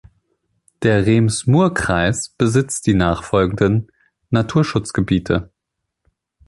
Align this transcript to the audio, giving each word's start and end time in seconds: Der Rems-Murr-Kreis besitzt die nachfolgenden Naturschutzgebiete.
Der 0.81 1.05
Rems-Murr-Kreis 1.05 2.29
besitzt 2.35 2.87
die 2.87 2.95
nachfolgenden 2.95 3.91
Naturschutzgebiete. 4.31 5.51